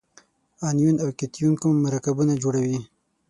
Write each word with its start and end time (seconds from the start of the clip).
انیون 0.67 0.95
او 1.03 1.09
کتیون 1.19 1.53
کوم 1.61 1.75
مرکبونه 1.85 2.33
جوړوي؟ 2.43 2.77